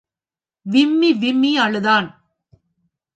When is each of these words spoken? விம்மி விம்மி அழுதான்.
விம்மி 0.65 1.13
விம்மி 1.13 1.57
அழுதான். 1.57 2.07